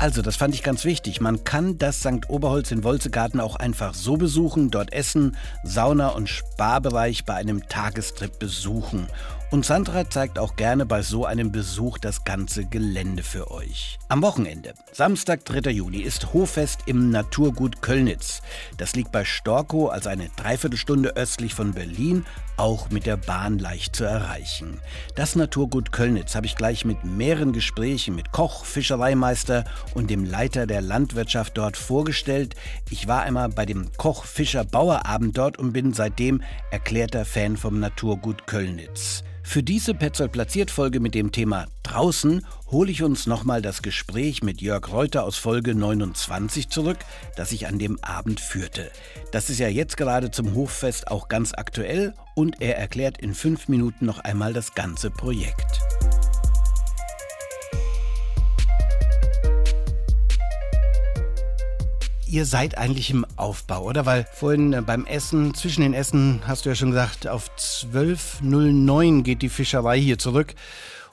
[0.01, 1.21] Also, das fand ich ganz wichtig.
[1.21, 2.29] Man kann das St.
[2.29, 8.39] Oberholz in Wolzegarten auch einfach so besuchen, dort essen, Sauna und Sparbereich bei einem Tagestrip
[8.39, 9.09] besuchen.
[9.51, 13.99] Und Sandra zeigt auch gerne bei so einem Besuch das ganze Gelände für euch.
[14.09, 15.71] Am Wochenende, Samstag, 3.
[15.71, 18.43] Juni, ist Hoffest im Naturgut Kölnitz.
[18.77, 22.27] Das liegt bei Storkow, also eine Dreiviertelstunde östlich von Berlin,
[22.59, 24.81] auch mit der Bahn leicht zu erreichen.
[25.15, 30.67] Das Naturgut Kölnitz habe ich gleich mit mehreren Gesprächen mit Koch, Fischereimeister und dem Leiter
[30.67, 32.55] der Landwirtschaft dort vorgestellt.
[32.91, 39.25] Ich war einmal bei dem Koch-Fischer-Bauerabend dort und bin seitdem erklärter Fan vom Naturgut Kölnitz.
[39.49, 44.43] Für diese Petzold platziert Folge mit dem Thema Draußen hole ich uns nochmal das Gespräch
[44.43, 46.99] mit Jörg Reuter aus Folge 29 zurück,
[47.35, 48.91] das ich an dem Abend führte.
[49.33, 53.69] Das ist ja jetzt gerade zum Hoffest auch ganz aktuell und er erklärt in fünf
[53.69, 55.81] Minuten noch einmal das ganze Projekt.
[62.29, 64.07] Ihr seid eigentlich im Aufbau, oder?
[64.07, 69.23] Weil vorhin äh, beim Essen, zwischen den Essen hast du ja schon gesagt, auf 12.09
[69.23, 70.55] geht die Fischerei hier zurück.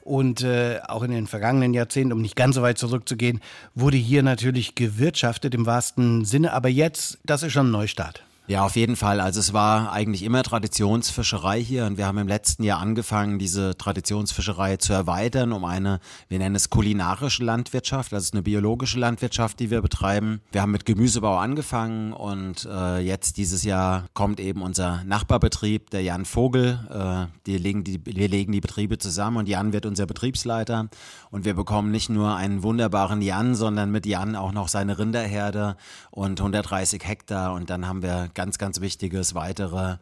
[0.02, 3.42] Und äh, auch in den vergangenen Jahrzehnten, um nicht ganz so weit zurückzugehen,
[3.74, 6.54] wurde hier natürlich gewirtschaftet im wahrsten Sinne.
[6.54, 8.24] Aber jetzt, das ist schon ein Neustart.
[8.48, 9.22] Ja, auf jeden Fall.
[9.22, 13.76] Also es war eigentlich immer Traditionsfischerei hier und wir haben im letzten Jahr angefangen, diese
[13.76, 19.72] Traditionsfischerei zu erweitern um eine, wir nennen es kulinarische Landwirtschaft, ist eine biologische Landwirtschaft, die
[19.72, 20.42] wir betreiben.
[20.52, 26.04] Wir haben mit Gemüsebau angefangen und äh, jetzt dieses Jahr kommt eben unser Nachbarbetrieb, der
[26.04, 26.80] Jan Vogel.
[26.92, 30.88] Äh, die legen die, wir legen die Betriebe zusammen und Jan wird unser Betriebsleiter
[31.32, 35.78] und wir bekommen nicht nur einen wunderbaren Jan, sondern mit Jan auch noch seine Rinderherde
[36.12, 39.98] und 130 Hektar und dann haben wir ganz, ganz wichtiges weitere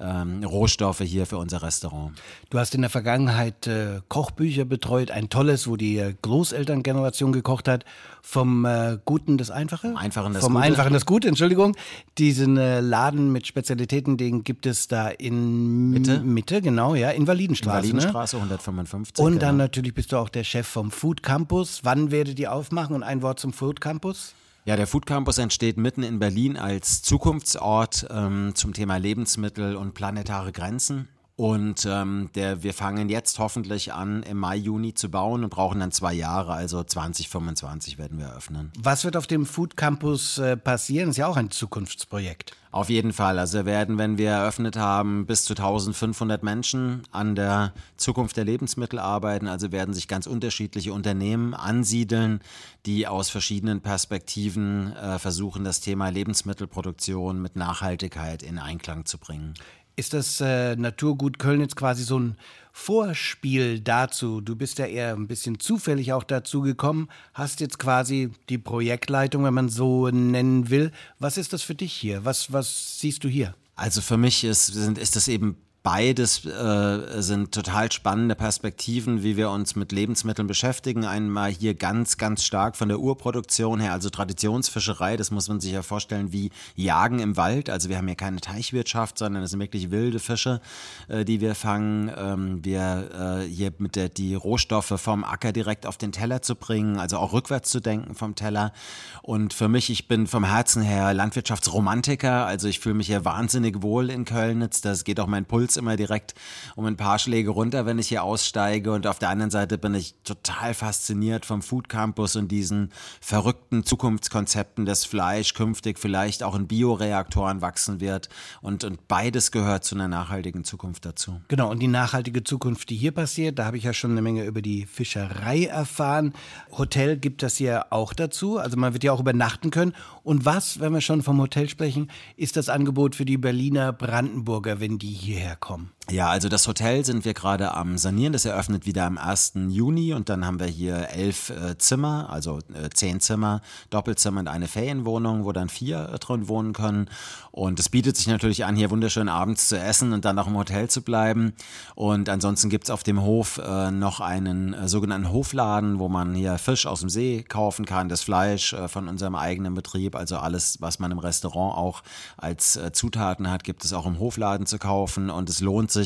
[0.00, 2.12] ähm, Rohstoffe hier für unser Restaurant.
[2.50, 7.66] Du hast in der Vergangenheit äh, Kochbücher betreut, ein tolles, wo die äh, Großelterngeneration gekocht
[7.66, 7.84] hat,
[8.22, 9.94] vom äh, Guten das Einfache?
[9.96, 10.64] Einfachen das vom Gute.
[10.64, 11.76] Einfachen das Gute, Entschuldigung.
[12.18, 17.86] Diesen äh, Laden mit Spezialitäten, den gibt es da in Mitte, Mitte genau, ja, Invalidenstraße.
[17.86, 18.42] Invalidenstraße ne?
[18.42, 19.24] 155.
[19.24, 19.64] Und dann genau.
[19.64, 21.80] natürlich bist du auch der Chef vom Food Campus.
[21.82, 22.94] Wann werdet ihr aufmachen?
[22.94, 24.34] Und ein Wort zum Food Campus?
[24.68, 29.94] Ja, der Food Campus entsteht mitten in Berlin als Zukunftsort ähm, zum Thema Lebensmittel und
[29.94, 31.08] planetare Grenzen.
[31.38, 35.78] Und ähm, der, wir fangen jetzt hoffentlich an, im Mai, Juni zu bauen und brauchen
[35.78, 38.72] dann zwei Jahre, also 2025 werden wir eröffnen.
[38.76, 41.06] Was wird auf dem Food Campus äh, passieren?
[41.06, 42.56] Das ist ja auch ein Zukunftsprojekt.
[42.72, 43.38] Auf jeden Fall.
[43.38, 48.44] Also wir werden, wenn wir eröffnet haben, bis zu 1500 Menschen an der Zukunft der
[48.44, 49.46] Lebensmittel arbeiten.
[49.46, 52.40] Also werden sich ganz unterschiedliche Unternehmen ansiedeln,
[52.84, 59.54] die aus verschiedenen Perspektiven äh, versuchen, das Thema Lebensmittelproduktion mit Nachhaltigkeit in Einklang zu bringen.
[59.98, 62.36] Ist das äh, Naturgut Kölnitz quasi so ein
[62.72, 64.40] Vorspiel dazu?
[64.40, 69.42] Du bist ja eher ein bisschen zufällig auch dazu gekommen, hast jetzt quasi die Projektleitung,
[69.42, 70.92] wenn man so nennen will.
[71.18, 72.24] Was ist das für dich hier?
[72.24, 73.56] Was, was siehst du hier?
[73.74, 75.56] Also für mich ist, ist das eben
[75.90, 81.06] Beides äh, sind total spannende Perspektiven, wie wir uns mit Lebensmitteln beschäftigen.
[81.06, 85.72] Einmal hier ganz, ganz stark von der Urproduktion her, also Traditionsfischerei, das muss man sich
[85.72, 87.70] ja vorstellen wie Jagen im Wald.
[87.70, 90.60] Also wir haben hier keine Teichwirtschaft, sondern es sind wirklich wilde Fische,
[91.08, 92.12] äh, die wir fangen.
[92.14, 96.54] Ähm, wir äh, hier mit der, die Rohstoffe vom Acker direkt auf den Teller zu
[96.54, 98.74] bringen, also auch rückwärts zu denken vom Teller.
[99.22, 103.80] Und für mich, ich bin vom Herzen her Landwirtschaftsromantiker, also ich fühle mich hier wahnsinnig
[103.80, 104.82] wohl in Kölnitz.
[104.82, 106.34] Das geht auch mein Puls immer direkt
[106.76, 108.92] um ein paar Schläge runter, wenn ich hier aussteige.
[108.92, 113.84] Und auf der anderen Seite bin ich total fasziniert vom Food Campus und diesen verrückten
[113.84, 118.28] Zukunftskonzepten, dass Fleisch künftig vielleicht auch in Bioreaktoren wachsen wird.
[118.60, 121.40] Und, und beides gehört zu einer nachhaltigen Zukunft dazu.
[121.48, 124.44] Genau, und die nachhaltige Zukunft, die hier passiert, da habe ich ja schon eine Menge
[124.44, 126.32] über die Fischerei erfahren.
[126.76, 128.58] Hotel gibt das hier auch dazu.
[128.58, 129.94] Also man wird ja auch übernachten können.
[130.24, 134.80] Und was, wenn wir schon vom Hotel sprechen, ist das Angebot für die Berliner Brandenburger,
[134.80, 135.67] wenn die hierher kommen?
[135.68, 135.97] kom.
[136.10, 138.32] Ja, also das Hotel sind wir gerade am Sanieren.
[138.32, 139.52] Das eröffnet wieder am 1.
[139.68, 144.48] Juni und dann haben wir hier elf äh, Zimmer, also äh, zehn Zimmer, Doppelzimmer und
[144.48, 147.10] eine Ferienwohnung, wo dann vier äh, drin wohnen können.
[147.50, 150.56] Und es bietet sich natürlich an, hier wunderschön abends zu essen und dann noch im
[150.56, 151.52] Hotel zu bleiben.
[151.94, 156.56] Und ansonsten gibt's auf dem Hof äh, noch einen äh, sogenannten Hofladen, wo man hier
[156.56, 160.80] Fisch aus dem See kaufen kann, das Fleisch äh, von unserem eigenen Betrieb, also alles,
[160.80, 162.02] was man im Restaurant auch
[162.38, 165.28] als Zutaten hat, gibt es auch im Hofladen zu kaufen.
[165.28, 165.97] Und es lohnt sich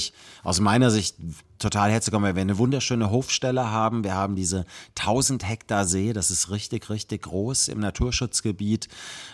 [0.42, 1.16] aus meiner Sicht
[1.62, 4.04] total herzukommen, weil wir eine wunderschöne Hofstelle haben.
[4.04, 4.66] Wir haben diese
[4.98, 8.88] 1000 Hektar See, das ist richtig, richtig groß im Naturschutzgebiet.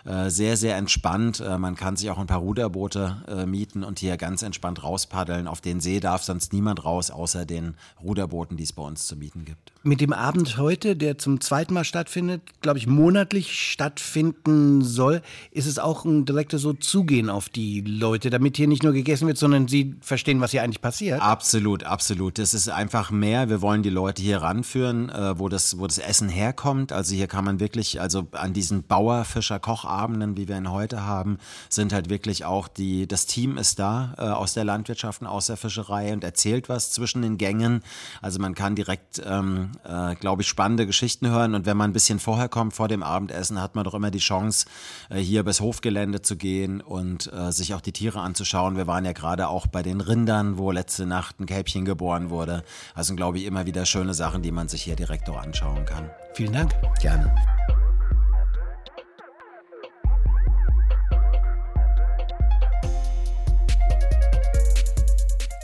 [0.04, 1.40] Äh, sehr, sehr entspannt.
[1.40, 5.48] Äh, man kann sich auch ein paar Ruderboote äh, mieten und hier ganz entspannt rauspaddeln.
[5.48, 9.16] Auf den See darf sonst niemand raus, außer den Ruderbooten, die es bei uns zu
[9.16, 9.72] mieten gibt.
[9.82, 15.66] Mit dem Abend heute, der zum zweiten Mal stattfindet, glaube ich, monatlich stattfinden soll, ist
[15.66, 19.38] es auch ein direktes so Zugehen auf die Leute, damit hier nicht nur gegessen wird,
[19.38, 21.22] sondern sie verstehen, was hier eigentlich passiert.
[21.22, 22.40] Absolut, absolut absolut.
[22.40, 23.48] Es ist einfach mehr.
[23.48, 26.92] Wir wollen die Leute hier ranführen, äh, wo, das, wo das Essen herkommt.
[26.92, 31.92] Also hier kann man wirklich, also an diesen Bauer-Fischer-Kochabenden, wie wir ihn heute haben, sind
[31.92, 35.56] halt wirklich auch die, das Team ist da äh, aus der Landwirtschaft und aus der
[35.56, 37.84] Fischerei und erzählt was zwischen den Gängen.
[38.20, 41.54] Also man kann direkt, ähm, äh, glaube ich, spannende Geschichten hören.
[41.54, 44.18] Und wenn man ein bisschen vorher kommt, vor dem Abendessen, hat man doch immer die
[44.18, 44.66] Chance,
[45.08, 48.76] äh, hier bis Hofgelände zu gehen und äh, sich auch die Tiere anzuschauen.
[48.76, 52.64] Wir waren ja gerade auch bei den Rindern, wo letzte Nacht ein Kälbchen geboren wurde.
[52.94, 56.10] Also glaube ich immer wieder schöne Sachen, die man sich hier direkt auch anschauen kann.
[56.34, 56.72] Vielen Dank.
[57.00, 57.34] Gerne.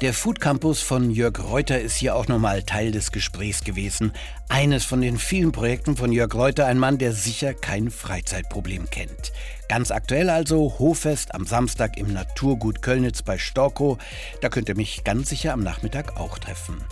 [0.02, 4.12] Der Food Campus von Jörg Reuter ist hier auch nochmal Teil des Gesprächs gewesen.
[4.48, 9.32] Eines von den vielen Projekten von Jörg Reuter, ein Mann, der sicher kein Freizeitproblem kennt.
[9.68, 13.96] Ganz aktuell also Hoffest am Samstag im Naturgut Kölnitz bei Storkow.
[14.40, 16.84] Da könnt ihr mich ganz sicher am Nachmittag auch treffen.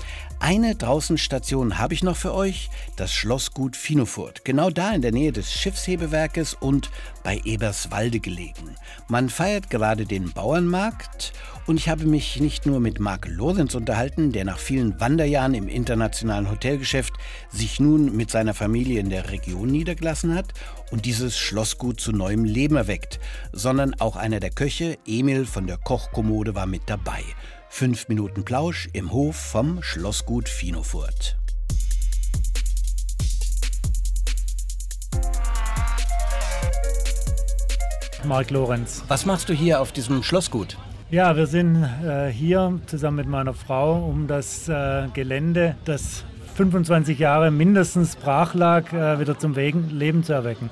[0.44, 4.44] Eine Draußenstation habe ich noch für euch, das Schlossgut Finofurt.
[4.44, 6.90] Genau da in der Nähe des Schiffshebewerkes und
[7.22, 8.74] bei Eberswalde gelegen.
[9.06, 11.32] Man feiert gerade den Bauernmarkt
[11.68, 15.68] und ich habe mich nicht nur mit Marc Lorenz unterhalten, der nach vielen Wanderjahren im
[15.68, 17.12] internationalen Hotelgeschäft
[17.48, 20.54] sich nun mit seiner Familie in der Region niedergelassen hat
[20.90, 23.20] und dieses Schlossgut zu neuem Leben erweckt,
[23.52, 27.22] sondern auch einer der Köche, Emil von der Kochkommode, war mit dabei.
[27.74, 31.38] Fünf Minuten Plausch im Hof vom Schlossgut Finofurt.
[38.24, 39.02] Marc Lorenz.
[39.08, 40.76] Was machst du hier auf diesem Schlossgut?
[41.10, 47.18] Ja, wir sind äh, hier zusammen mit meiner Frau, um das äh, Gelände, das 25
[47.18, 50.68] Jahre mindestens brach lag, äh, wieder zum Wegen, Leben zu erwecken.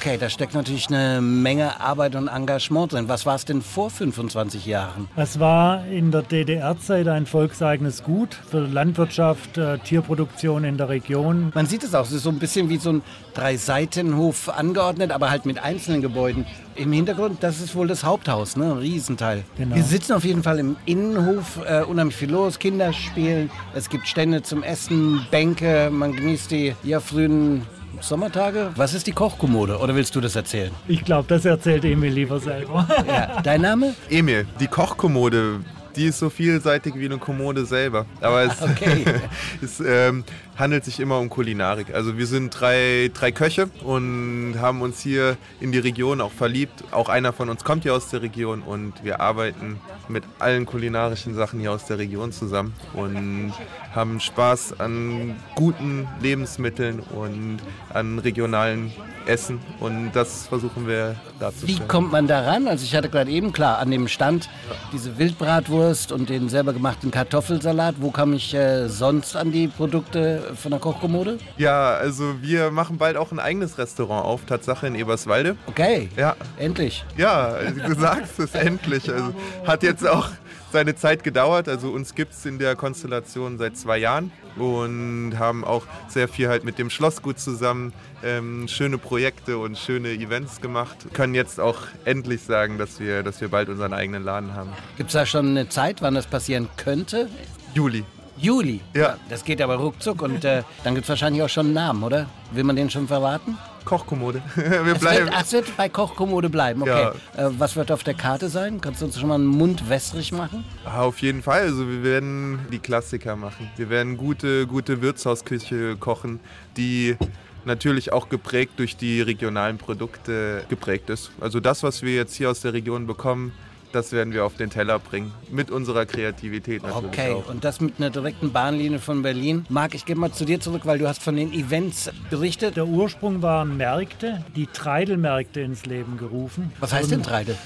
[0.00, 3.08] Okay, da steckt natürlich eine Menge Arbeit und Engagement drin.
[3.08, 5.08] Was war es denn vor 25 Jahren?
[5.16, 11.50] Es war in der DDR-Zeit ein volkseigenes Gut für Landwirtschaft, äh, Tierproduktion in der Region.
[11.52, 13.02] Man sieht es auch, es ist so ein bisschen wie so ein
[13.34, 16.46] Drei-Seiten-Hof angeordnet, aber halt mit einzelnen Gebäuden.
[16.76, 18.66] Im Hintergrund, das ist wohl das Haupthaus, ne?
[18.66, 19.42] ein Riesenteil.
[19.56, 19.74] Genau.
[19.74, 24.06] Wir sitzen auf jeden Fall im Innenhof, äh, unheimlich viel los, Kinder spielen, es gibt
[24.06, 27.66] Stände zum Essen, Bänke, man genießt die ja, frühen
[28.00, 28.70] Sommertage.
[28.76, 30.70] Was ist die Kochkommode oder willst du das erzählen?
[30.86, 32.86] Ich glaube, das erzählt Emil lieber selber.
[33.06, 33.40] Ja.
[33.42, 33.94] Dein Name?
[34.10, 35.60] Emil, die Kochkommode,
[35.98, 38.06] die ist so vielseitig wie eine Kommode selber.
[38.20, 39.04] Aber es, Okay.
[39.62, 40.24] es ähm,
[40.56, 41.94] handelt sich immer um Kulinarik.
[41.94, 46.84] Also wir sind drei, drei Köche und haben uns hier in die Region auch verliebt.
[46.90, 51.34] Auch einer von uns kommt hier aus der Region und wir arbeiten mit allen kulinarischen
[51.34, 53.52] Sachen hier aus der Region zusammen und
[53.94, 57.58] haben Spaß an guten Lebensmitteln und
[57.92, 58.90] an regionalen
[59.26, 61.88] Essen und das versuchen wir Wie darzustellen.
[61.88, 62.66] kommt man da ran?
[62.68, 64.48] Also ich hatte gerade eben klar an dem Stand
[64.92, 67.94] diese Wildbratwurst und den selber gemachten Kartoffelsalat.
[67.98, 71.38] Wo kam ich äh, sonst an die Produkte von der Kochkommode?
[71.56, 75.56] Ja, also wir machen bald auch ein eigenes Restaurant auf, Tatsache in Eberswalde.
[75.66, 77.04] Okay, Ja, endlich.
[77.16, 79.10] ja, du sagst es endlich.
[79.10, 79.32] Also
[79.66, 80.28] hat jetzt auch
[80.72, 81.68] seine Zeit gedauert.
[81.68, 86.48] Also uns gibt es in der Konstellation seit zwei Jahren und haben auch sehr viel
[86.48, 87.92] halt mit dem Schlossgut zusammen
[88.24, 90.96] ähm, schöne Projekte und schöne Events gemacht.
[91.12, 94.70] Können jetzt auch endlich sagen, dass wir, dass wir bald unseren eigenen Laden haben.
[94.96, 97.28] Gibt es da schon eine Zeit, wann das passieren könnte?
[97.74, 98.04] Juli.
[98.36, 98.80] Juli.
[98.94, 99.16] Ja.
[99.28, 102.26] Das geht aber ruckzuck und äh, dann gibt es wahrscheinlich auch schon einen Namen, oder?
[102.52, 103.58] Will man den schon verraten?
[103.88, 104.42] Kochkommode.
[104.54, 105.24] Wir Es bleiben.
[105.26, 107.08] wird, ach, es wird bei Kochkommode bleiben, okay.
[107.36, 108.80] Äh, was wird auf der Karte sein?
[108.82, 110.64] Kannst du uns schon mal einen Mund wässrig machen?
[110.84, 111.62] Ah, Auf jeden Fall.
[111.62, 113.70] Also wir werden die Klassiker machen.
[113.76, 116.38] Wir werden gute, gute Wirtshausküche kochen,
[116.76, 117.16] die
[117.64, 121.30] natürlich auch geprägt durch die regionalen Produkte geprägt ist.
[121.40, 123.52] Also das, was wir jetzt hier aus der Region bekommen,
[123.92, 125.32] das werden wir auf den Teller bringen.
[125.50, 127.48] Mit unserer Kreativität natürlich Okay, auch.
[127.48, 129.64] und das mit einer direkten Bahnlinie von Berlin.
[129.68, 132.76] Marc, ich gehe mal zu dir zurück, weil du hast von den Events berichtet.
[132.76, 136.72] Der Ursprung waren Märkte, die Treidelmärkte ins Leben gerufen.
[136.80, 137.56] Was heißt denn Treide?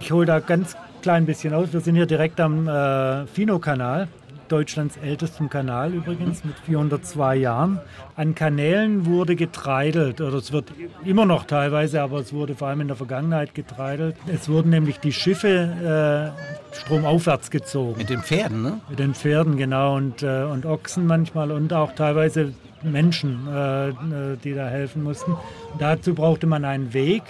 [0.00, 1.72] Ich hole da ganz klein bisschen aus.
[1.72, 4.08] Wir sind hier direkt am äh, Fino-Kanal,
[4.50, 7.80] Deutschlands ältestem Kanal übrigens, mit 402 Jahren.
[8.16, 10.72] An Kanälen wurde getreidelt, oder es wird
[11.04, 14.16] immer noch teilweise, aber es wurde vor allem in der Vergangenheit getreidelt.
[14.26, 16.34] Es wurden nämlich die Schiffe
[16.74, 17.98] äh, stromaufwärts gezogen.
[17.98, 18.80] Mit den Pferden, ne?
[18.88, 23.94] Mit den Pferden, genau, und, äh, und Ochsen manchmal und auch teilweise Menschen, äh, äh,
[24.42, 25.36] die da helfen mussten.
[25.78, 27.22] Dazu brauchte man einen Weg,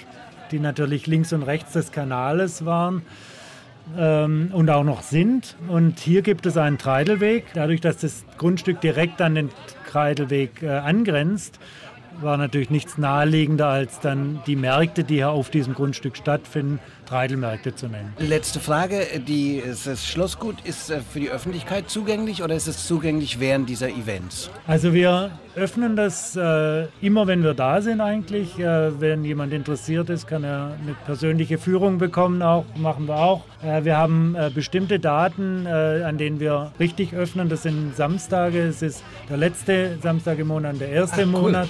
[0.53, 3.03] die natürlich links und rechts des Kanales waren
[3.97, 5.57] ähm, und auch noch sind.
[5.69, 7.47] Und hier gibt es einen Treidelweg.
[7.55, 9.51] Dadurch, dass das Grundstück direkt an den
[9.89, 11.59] Treidelweg äh, angrenzt,
[12.21, 16.79] war natürlich nichts naheliegender als dann die Märkte, die hier auf diesem Grundstück stattfinden,
[17.11, 18.15] Treidelmärkte zu nennen.
[18.21, 23.41] Letzte Frage, die, das Schlossgut ist äh, für die Öffentlichkeit zugänglich oder ist es zugänglich
[23.41, 24.49] während dieser Events?
[24.69, 28.57] Also wir öffnen das äh, immer, wenn wir da sind eigentlich.
[28.61, 33.43] Äh, wenn jemand interessiert ist, kann er eine persönliche Führung bekommen, auch machen wir auch.
[33.61, 37.49] Äh, wir haben äh, bestimmte Daten, äh, an denen wir richtig öffnen.
[37.49, 38.69] Das sind Samstage.
[38.69, 41.41] Es ist der letzte Samstag im Monat, der erste Ach, cool.
[41.43, 41.69] Monat.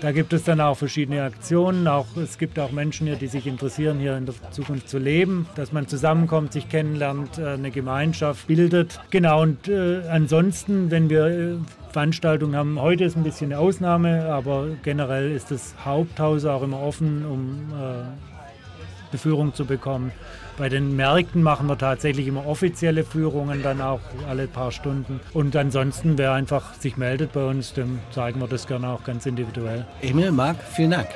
[0.00, 1.88] Da gibt es dann auch verschiedene Aktionen.
[1.88, 5.46] Auch, es gibt auch Menschen hier, die sich interessieren, hier in der Zukunft zu leben,
[5.54, 9.00] dass man zusammenkommt, sich kennenlernt, äh, eine Gemeinschaft bildet.
[9.10, 11.56] Genau, und äh, ansonsten, wenn wir äh,
[11.90, 16.80] Veranstaltungen haben, heute ist ein bisschen eine Ausnahme, aber generell ist das Haupthaus auch immer
[16.80, 20.12] offen, um äh, Beführung zu bekommen.
[20.56, 25.20] Bei den Märkten machen wir tatsächlich immer offizielle Führungen, dann auch alle paar Stunden.
[25.32, 29.26] Und ansonsten, wer einfach sich meldet bei uns, dem zeigen wir das gerne auch ganz
[29.26, 29.84] individuell.
[30.00, 31.08] Emil, Marc, vielen Dank.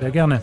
[0.00, 0.42] Sehr gerne.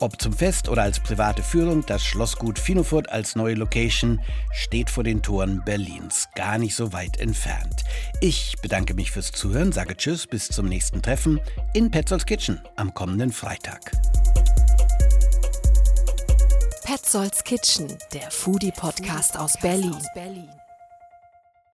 [0.00, 5.04] Ob zum Fest oder als private Führung, das Schlossgut Finofurt als neue Location steht vor
[5.04, 7.84] den Toren Berlins, gar nicht so weit entfernt.
[8.22, 11.38] Ich bedanke mich fürs Zuhören, sage Tschüss, bis zum nächsten Treffen
[11.74, 13.92] in Petzolds Kitchen am kommenden Freitag.
[16.82, 19.96] Petzolds Kitchen, der Foodie-Podcast aus Berlin.